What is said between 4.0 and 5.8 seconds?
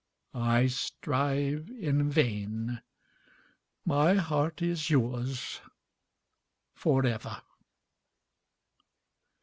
heart is yours